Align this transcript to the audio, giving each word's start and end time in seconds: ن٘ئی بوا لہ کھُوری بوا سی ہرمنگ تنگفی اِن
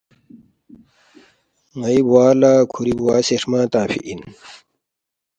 ن٘ئی 1.79 1.99
بوا 2.07 2.25
لہ 2.39 2.51
کھُوری 2.71 2.93
بوا 2.97 3.15
سی 3.27 3.35
ہرمنگ 3.39 3.69
تنگفی 3.71 3.99
اِن 4.07 4.19